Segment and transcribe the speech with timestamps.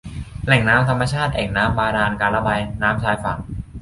[0.45, 3.37] แหล่งน้ำธรรมชาติ แอ่งน้ำบาดาล การระบายน้ำชายฝั่ง